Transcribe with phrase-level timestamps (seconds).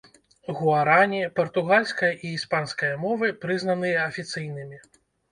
[0.59, 4.81] Гуарані, партугальская і іспанская мовы прызнаныя афіцыйнымі.